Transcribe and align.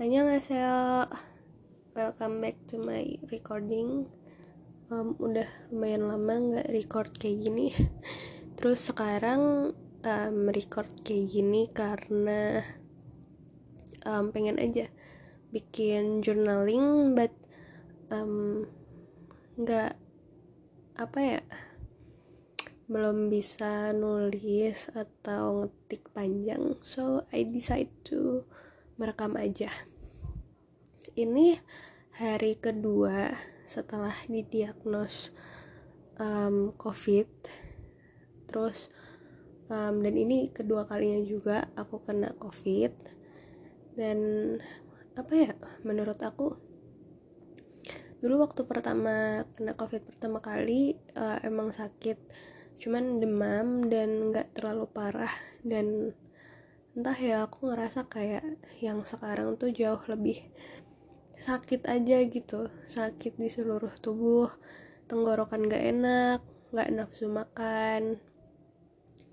Annyeonghaseyo. 0.00 1.12
Welcome 1.92 2.40
back 2.40 2.56
to 2.72 2.80
my 2.80 3.20
recording. 3.28 4.08
Um, 4.88 5.12
Udah 5.20 5.44
lumayan 5.68 6.08
lama 6.08 6.40
nggak 6.40 6.72
record 6.72 7.12
kayak 7.20 7.44
gini. 7.44 7.68
Terus 8.56 8.80
sekarang 8.80 9.76
um, 10.00 10.36
record 10.48 10.88
kayak 11.04 11.28
gini 11.28 11.68
karena 11.68 12.64
um, 14.08 14.32
Pengen 14.32 14.56
aja 14.56 14.88
bikin 15.52 16.24
journaling 16.24 17.12
But 17.12 17.36
um, 18.08 18.72
nggak 19.60 20.00
apa 20.96 21.18
ya 21.20 21.40
belum 22.88 23.28
bisa 23.28 23.92
nulis 23.92 24.88
atau 24.96 25.68
ngetik 25.68 26.08
panjang. 26.16 26.80
So 26.80 27.28
I 27.36 27.44
decide 27.44 27.92
to 28.08 28.48
merekam 29.00 29.32
aja. 29.40 29.72
Ini 31.16 31.56
hari 32.20 32.60
kedua 32.60 33.32
setelah 33.64 34.12
didiagnos 34.28 35.32
um, 36.20 36.76
covid. 36.76 37.24
Terus 38.44 38.92
um, 39.72 40.04
dan 40.04 40.14
ini 40.20 40.52
kedua 40.52 40.84
kalinya 40.84 41.24
juga 41.24 41.72
aku 41.80 42.04
kena 42.04 42.36
covid. 42.36 42.92
Dan 43.96 44.20
apa 45.16 45.32
ya 45.32 45.52
menurut 45.80 46.20
aku 46.20 46.60
dulu 48.20 48.44
waktu 48.44 48.68
pertama 48.68 49.48
kena 49.56 49.72
covid 49.80 50.04
pertama 50.04 50.44
kali 50.44 51.00
uh, 51.16 51.40
emang 51.40 51.72
sakit. 51.72 52.20
Cuman 52.76 53.16
demam 53.16 53.88
dan 53.88 54.28
nggak 54.28 54.60
terlalu 54.60 54.84
parah 54.92 55.32
dan 55.64 56.12
entah 56.90 57.14
ya 57.14 57.46
aku 57.46 57.70
ngerasa 57.70 58.10
kayak 58.10 58.42
yang 58.82 59.06
sekarang 59.06 59.54
tuh 59.54 59.70
jauh 59.70 60.02
lebih 60.10 60.50
sakit 61.40 61.86
aja 61.86 62.18
gitu. 62.26 62.68
Sakit 62.90 63.38
di 63.38 63.48
seluruh 63.48 63.94
tubuh 63.98 64.50
tenggorokan 65.06 65.66
gak 65.66 65.82
enak 65.82 66.40
gak 66.70 66.90
nafsu 66.94 67.26
makan 67.26 68.22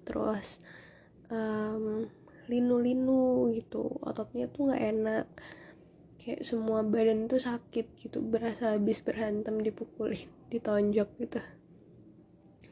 terus 0.01 0.57
um, 1.29 2.09
linu-linu 2.49 3.51
gitu 3.53 4.01
ototnya 4.01 4.47
tuh 4.49 4.73
gak 4.73 4.83
enak. 4.83 5.27
Kayak 6.17 6.41
semua 6.45 6.81
badan 6.81 7.29
tuh 7.29 7.37
sakit 7.41 7.93
gitu 7.99 8.21
berasa 8.25 8.73
habis 8.75 9.05
berhantam 9.05 9.61
dipukulin 9.61 10.29
ditonjok 10.49 11.09
gitu. 11.21 11.41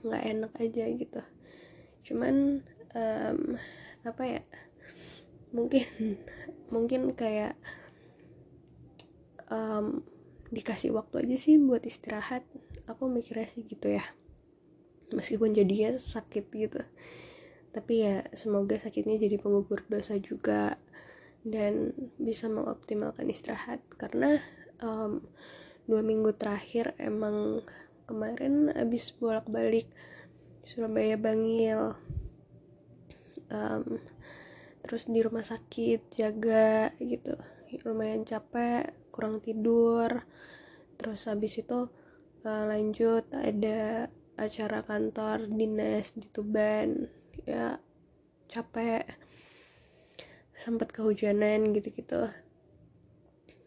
Nggak 0.05 0.23
enak 0.25 0.51
aja 0.61 0.83
gitu. 0.89 1.21
Cuman 2.05 2.65
um, 2.93 3.39
apa 4.05 4.23
ya 4.23 4.41
mungkin 5.55 5.87
mungkin 6.75 7.15
kayak 7.15 7.55
um, 9.47 10.03
dikasih 10.51 10.93
waktu 10.93 11.25
aja 11.25 11.37
sih 11.39 11.55
buat 11.57 11.83
istirahat. 11.87 12.45
Aku 12.85 13.09
mikirnya 13.09 13.49
sih 13.49 13.65
gitu 13.65 13.89
ya. 13.89 14.05
Meskipun 15.13 15.55
jadinya 15.55 15.95
sakit 15.95 16.45
gitu. 16.53 16.81
Tapi 17.73 17.93
ya 18.03 18.15
semoga 18.35 18.77
sakitnya 18.77 19.19
jadi 19.19 19.35
penggugur 19.41 19.83
dosa 19.89 20.15
juga 20.21 20.77
dan 21.45 21.93
bisa 22.21 22.47
mengoptimalkan 22.47 23.27
istirahat. 23.29 23.81
Karena 23.97 24.37
um, 24.79 25.25
dua 25.89 26.01
minggu 26.01 26.33
terakhir 26.37 26.93
emang 27.01 27.65
kemarin 28.05 28.69
abis 28.73 29.13
bolak-balik 29.17 29.89
Surabaya 30.65 31.17
Bangil. 31.17 31.97
Um, 33.45 34.01
terus 34.85 35.09
di 35.09 35.17
rumah 35.25 35.41
sakit 35.41 36.13
jaga 36.13 36.93
gitu. 37.01 37.33
Lumayan 37.81 38.21
capek 38.21 38.93
kurang 39.09 39.41
tidur. 39.41 40.29
Terus 41.01 41.25
habis 41.25 41.57
itu 41.57 41.89
uh, 42.45 42.63
lanjut 42.69 43.25
ada 43.33 44.13
acara 44.37 44.85
kantor 44.85 45.49
dinas 45.49 46.13
di 46.13 46.29
Tuban. 46.29 47.09
Ya 47.49 47.81
capek. 48.45 49.09
Sempat 50.53 50.93
kehujanan 50.93 51.73
gitu-gitu. 51.73 52.29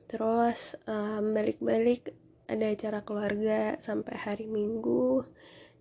Terus 0.07 0.79
um, 0.87 1.35
balik-balik 1.35 2.15
ada 2.47 2.71
acara 2.71 3.03
keluarga 3.03 3.75
sampai 3.83 4.15
hari 4.15 4.47
Minggu. 4.47 5.27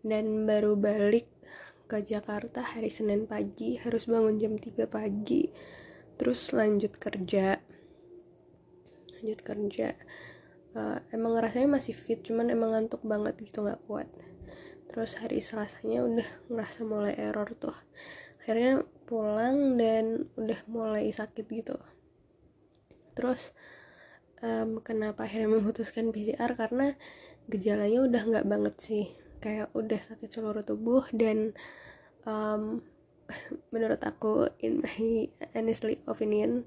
Dan 0.02 0.50
baru 0.50 0.74
balik 0.74 1.30
ke 1.88 2.04
Jakarta 2.04 2.60
hari 2.60 2.92
Senin 2.92 3.32
pagi 3.32 3.80
harus 3.80 4.12
bangun 4.12 4.36
jam 4.36 4.60
3 4.60 4.76
pagi. 4.92 5.48
Terus 6.20 6.52
lanjut 6.52 7.00
kerja. 7.00 7.64
Lanjut 9.18 9.40
kerja. 9.40 9.96
Uh, 10.76 11.00
emang 11.16 11.40
rasanya 11.40 11.80
masih 11.80 11.96
fit 11.96 12.20
cuman 12.22 12.52
emang 12.52 12.76
ngantuk 12.76 13.00
banget 13.08 13.40
gitu 13.40 13.64
nggak 13.64 13.80
kuat. 13.88 14.12
Terus 14.92 15.16
hari 15.16 15.40
selasanya 15.40 16.04
udah 16.04 16.30
ngerasa 16.52 16.84
mulai 16.84 17.16
error 17.16 17.48
tuh. 17.56 17.74
Akhirnya 18.44 18.84
pulang 19.08 19.80
dan 19.80 20.28
udah 20.36 20.60
mulai 20.68 21.08
sakit 21.08 21.48
gitu. 21.48 21.80
Terus 23.16 23.56
um, 24.44 24.84
kenapa 24.84 25.24
akhirnya 25.24 25.56
memutuskan 25.56 26.12
PCR 26.12 26.52
karena 26.60 27.00
gejalanya 27.48 28.04
udah 28.04 28.22
nggak 28.28 28.46
banget 28.46 28.76
sih 28.76 29.08
kayak 29.38 29.74
udah 29.74 30.00
sakit 30.02 30.30
seluruh 30.30 30.66
tubuh 30.66 31.06
dan 31.14 31.54
um, 32.26 32.82
menurut 33.74 34.02
aku 34.04 34.50
in 34.64 34.82
my 34.82 35.28
honestly 35.54 36.00
opinion 36.08 36.64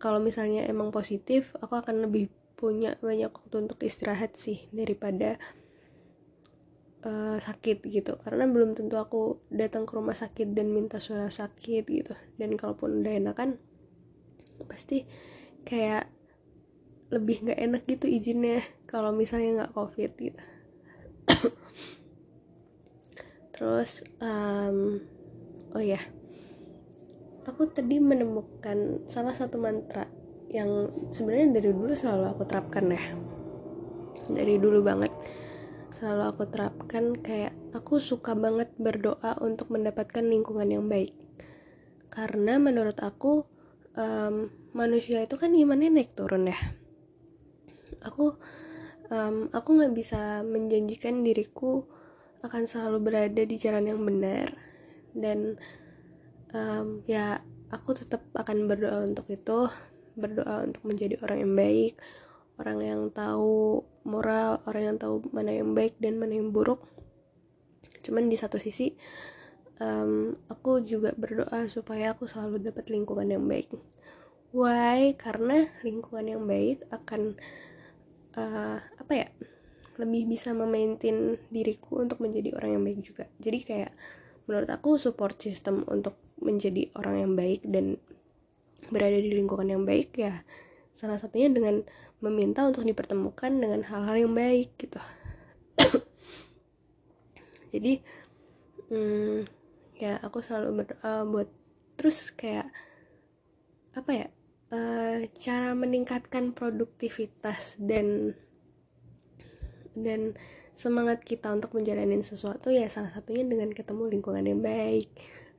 kalau 0.00 0.20
misalnya 0.20 0.68
emang 0.68 0.92
positif 0.92 1.56
aku 1.60 1.80
akan 1.80 2.04
lebih 2.04 2.28
punya 2.54 2.96
banyak 3.00 3.32
waktu 3.32 3.56
untuk 3.66 3.80
istirahat 3.82 4.36
sih 4.36 4.68
daripada 4.70 5.40
uh, 7.04 7.36
sakit 7.40 7.84
gitu. 7.88 8.16
Karena 8.20 8.44
belum 8.48 8.76
tentu 8.76 8.96
aku 9.00 9.42
datang 9.52 9.88
ke 9.88 9.92
rumah 9.96 10.16
sakit 10.16 10.52
dan 10.52 10.72
minta 10.72 11.00
surat 11.00 11.32
sakit 11.32 11.84
gitu. 11.88 12.14
Dan 12.36 12.56
kalaupun 12.56 13.02
udah 13.02 13.16
enakan 13.16 13.56
pasti 14.70 15.04
kayak 15.66 16.08
lebih 17.10 17.46
nggak 17.46 17.60
enak 17.60 17.82
gitu 17.86 18.06
izinnya 18.08 18.64
kalau 18.90 19.14
misalnya 19.14 19.62
nggak 19.62 19.74
covid 19.76 20.12
gitu 20.18 20.42
terus 23.54 24.02
um, 24.18 25.00
oh 25.72 25.84
ya. 25.84 26.00
Aku 27.44 27.68
tadi 27.68 28.00
menemukan 28.00 29.04
salah 29.04 29.36
satu 29.36 29.60
mantra 29.60 30.08
yang 30.48 30.88
sebenarnya 31.12 31.60
dari 31.60 31.70
dulu 31.76 31.92
selalu 31.92 32.24
aku 32.32 32.42
terapkan 32.48 32.88
ya. 32.88 33.04
Dari 34.32 34.56
dulu 34.56 34.80
banget 34.80 35.12
selalu 35.94 36.22
aku 36.26 36.42
terapkan 36.50 37.14
kayak 37.14 37.54
aku 37.70 38.02
suka 38.02 38.34
banget 38.34 38.74
berdoa 38.80 39.38
untuk 39.38 39.70
mendapatkan 39.70 40.26
lingkungan 40.26 40.66
yang 40.66 40.90
baik. 40.90 41.14
Karena 42.10 42.58
menurut 42.58 42.98
aku 42.98 43.46
um, 43.94 44.50
manusia 44.74 45.22
itu 45.22 45.38
kan 45.38 45.54
imannya 45.54 45.94
naik 45.94 46.14
turun 46.14 46.50
ya. 46.50 46.58
Aku 48.02 48.34
um, 49.10 49.48
aku 49.50 49.68
nggak 49.80 49.94
bisa 49.96 50.40
menjanjikan 50.44 51.24
diriku 51.24 51.88
akan 52.44 52.68
selalu 52.68 52.98
berada 53.00 53.42
di 53.44 53.56
jalan 53.56 53.90
yang 53.90 54.00
benar. 54.04 54.52
Dan 55.16 55.56
um, 56.52 57.00
ya 57.08 57.40
aku 57.72 57.96
tetap 57.96 58.24
akan 58.36 58.68
berdoa 58.68 59.04
untuk 59.04 59.28
itu. 59.32 59.68
Berdoa 60.14 60.62
untuk 60.62 60.86
menjadi 60.86 61.18
orang 61.26 61.38
yang 61.42 61.54
baik 61.58 61.94
orang 62.58 62.78
yang 62.82 63.02
tahu 63.10 63.82
moral 64.06 64.62
orang 64.70 64.94
yang 64.94 64.98
tahu 65.00 65.26
mana 65.34 65.50
yang 65.50 65.74
baik 65.74 65.98
dan 65.98 66.18
mana 66.20 66.38
yang 66.38 66.54
buruk. 66.54 66.86
Cuman 68.04 68.30
di 68.30 68.36
satu 68.38 68.60
sisi 68.60 68.94
um, 69.82 70.36
aku 70.46 70.84
juga 70.84 71.16
berdoa 71.16 71.66
supaya 71.66 72.14
aku 72.14 72.28
selalu 72.30 72.62
dapat 72.62 72.92
lingkungan 72.92 73.26
yang 73.26 73.44
baik. 73.48 73.74
Why? 74.54 75.18
Karena 75.18 75.66
lingkungan 75.82 76.26
yang 76.30 76.42
baik 76.46 76.86
akan 76.94 77.34
uh, 78.38 78.78
apa 78.78 79.12
ya 79.12 79.28
lebih 79.94 80.26
bisa 80.26 80.50
memaintain 80.50 81.38
diriku 81.54 82.02
untuk 82.02 82.18
menjadi 82.18 82.50
orang 82.58 82.78
yang 82.78 82.82
baik 82.82 83.00
juga. 83.06 83.24
Jadi 83.38 83.58
kayak 83.62 83.92
menurut 84.50 84.68
aku 84.68 84.98
support 84.98 85.38
system 85.38 85.86
untuk 85.86 86.18
menjadi 86.42 86.90
orang 86.98 87.16
yang 87.22 87.32
baik 87.38 87.62
dan 87.64 87.96
berada 88.92 89.16
di 89.16 89.32
lingkungan 89.32 89.70
yang 89.70 89.84
baik 89.88 90.12
ya 90.18 90.44
salah 90.92 91.16
satunya 91.16 91.48
dengan 91.48 91.82
meminta 92.20 92.62
untuk 92.62 92.86
dipertemukan 92.86 93.50
dengan 93.50 93.82
hal-hal 93.86 94.28
yang 94.28 94.34
baik 94.34 94.76
gitu. 94.78 95.00
Jadi 97.74 97.98
hmm, 98.92 99.48
ya 99.98 100.22
aku 100.22 100.38
selalu 100.42 100.84
berdoa 100.84 101.26
buat 101.26 101.48
terus 101.98 102.30
kayak 102.34 102.70
apa 103.94 104.10
ya 104.10 104.26
uh, 104.74 105.22
cara 105.38 105.70
meningkatkan 105.78 106.50
produktivitas 106.50 107.78
dan 107.78 108.34
dan 109.94 110.34
semangat 110.74 111.22
kita 111.22 111.54
untuk 111.54 111.70
menjalani 111.78 112.18
sesuatu 112.18 112.74
ya 112.74 112.90
salah 112.90 113.14
satunya 113.14 113.46
dengan 113.46 113.70
ketemu 113.70 114.10
lingkungan 114.10 114.42
yang 114.42 114.58
baik 114.58 115.06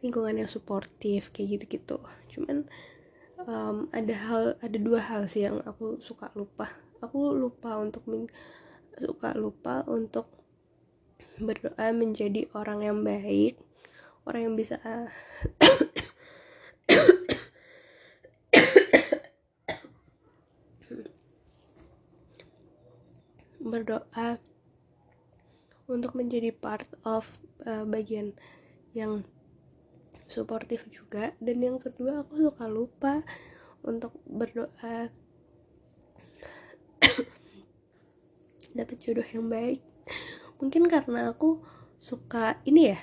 lingkungan 0.03 0.43
yang 0.43 0.51
suportif 0.51 1.31
kayak 1.31 1.57
gitu-gitu. 1.57 1.97
Cuman 2.29 2.67
um, 3.47 3.87
ada 3.95 4.13
hal 4.27 4.43
ada 4.59 4.77
dua 4.77 4.99
hal 5.01 5.25
sih 5.25 5.47
yang 5.47 5.63
aku 5.63 6.03
suka 6.03 6.29
lupa. 6.35 6.69
Aku 6.99 7.31
lupa 7.31 7.79
untuk 7.79 8.03
men, 8.05 8.27
suka 8.99 9.33
lupa 9.33 9.87
untuk 9.87 10.29
berdoa 11.39 11.95
menjadi 11.95 12.47
orang 12.53 12.83
yang 12.83 12.99
baik 13.01 13.59
orang 14.25 14.51
yang 14.51 14.55
bisa 14.57 14.81
berdoa 23.65 24.37
untuk 25.89 26.13
menjadi 26.17 26.53
part 26.53 26.89
of 27.01 27.41
uh, 27.65 27.85
bagian 27.85 28.33
yang 28.93 29.25
suportif 30.29 30.85
juga. 30.89 31.33
Dan 31.41 31.61
yang 31.61 31.77
kedua 31.81 32.25
aku 32.25 32.37
suka 32.49 32.65
lupa 32.69 33.23
untuk 33.81 34.13
berdoa. 34.25 35.09
Dapat 38.77 38.97
jodoh 39.01 39.25
yang 39.25 39.49
baik. 39.49 39.81
Mungkin 40.61 40.87
karena 40.89 41.33
aku 41.33 41.61
suka 41.97 42.61
ini 42.65 42.93
ya. 42.93 42.99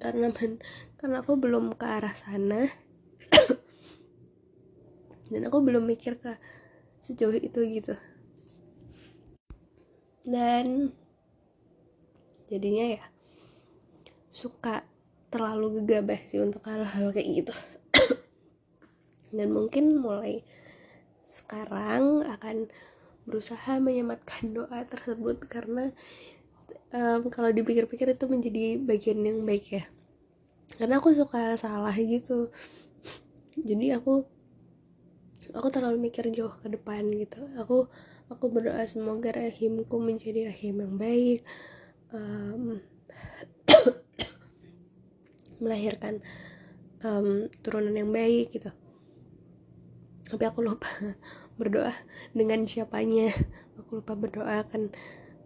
Karena 0.00 0.32
men, 0.32 0.64
karena 0.96 1.20
aku 1.20 1.36
belum 1.36 1.76
ke 1.76 1.84
arah 1.84 2.16
sana. 2.16 2.72
Dan 5.30 5.44
aku 5.44 5.60
belum 5.60 5.84
mikir 5.84 6.16
ke 6.16 6.40
sejauh 7.00 7.36
itu 7.36 7.60
gitu 7.64 7.96
dan 10.26 10.92
jadinya 12.50 12.98
ya 12.98 13.04
suka 14.34 14.84
terlalu 15.30 15.80
gegabah 15.80 16.20
sih 16.26 16.42
untuk 16.42 16.66
hal-hal 16.66 17.14
kayak 17.14 17.28
gitu. 17.46 17.54
Dan 19.36 19.54
mungkin 19.54 19.94
mulai 20.02 20.42
sekarang 21.22 22.26
akan 22.26 22.66
berusaha 23.28 23.78
menyematkan 23.78 24.50
doa 24.50 24.82
tersebut 24.82 25.46
karena 25.46 25.94
um, 26.90 27.30
kalau 27.30 27.54
dipikir-pikir 27.54 28.18
itu 28.18 28.26
menjadi 28.26 28.82
bagian 28.82 29.22
yang 29.22 29.46
baik 29.46 29.66
ya. 29.70 29.84
Karena 30.74 30.98
aku 30.98 31.14
suka 31.14 31.54
salah 31.54 31.94
gitu. 31.94 32.50
Jadi 33.54 33.94
aku 33.94 34.26
aku 35.54 35.68
terlalu 35.70 36.10
mikir 36.10 36.26
jauh 36.34 36.50
ke 36.50 36.66
depan 36.66 37.06
gitu. 37.14 37.46
Aku 37.62 37.86
Aku 38.30 38.46
berdoa 38.46 38.86
semoga 38.86 39.34
rahimku 39.34 39.98
menjadi 39.98 40.54
rahim 40.54 40.78
yang 40.78 40.94
baik, 40.94 41.42
um, 42.14 42.78
melahirkan 45.62 46.22
um, 47.02 47.50
turunan 47.58 47.90
yang 47.90 48.14
baik 48.14 48.54
gitu. 48.54 48.70
Tapi 50.30 50.46
aku 50.46 50.62
lupa 50.62 50.86
berdoa 51.58 51.90
dengan 52.30 52.62
siapanya. 52.70 53.34
Aku 53.82 53.98
lupa 53.98 54.14
berdoa 54.14 54.62
akan 54.62 54.94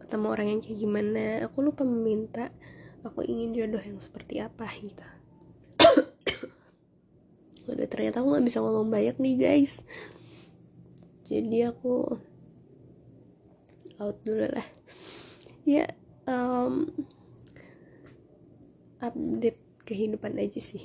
ketemu 0.04 0.26
orang 0.28 0.48
yang 0.52 0.60
kayak 0.60 0.76
gimana. 0.76 1.25
Aku 1.48 1.64
lupa 1.64 1.88
meminta. 1.88 2.52
Aku 3.00 3.25
ingin 3.25 3.56
jodoh 3.56 3.81
yang 3.81 3.96
seperti 3.96 4.44
apa 4.44 4.69
gitu. 4.84 5.08
Udah 7.72 7.88
ternyata 7.88 8.20
aku 8.20 8.36
gak 8.36 8.44
bisa 8.44 8.60
ngomong 8.60 8.92
banyak 8.92 9.16
nih 9.16 9.36
guys. 9.40 9.81
Jadi 11.25 11.64
aku 11.64 12.20
out 14.00 14.19
dulu 14.26 14.46
lah. 14.49 14.67
Ya 15.64 15.88
um, 16.29 16.93
update 19.00 19.61
kehidupan 19.85 20.37
aja 20.41 20.61
sih. 20.61 20.82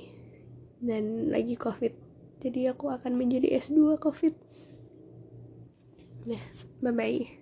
Dan 0.80 1.28
lagi 1.28 1.56
covid 1.60 1.92
jadi 2.40 2.72
aku 2.72 2.88
akan 2.88 3.20
menjadi 3.20 3.52
S2 3.52 4.00
covid. 4.00 4.32
Nah 6.24 6.42
bye 6.80 6.92
bye 6.92 7.39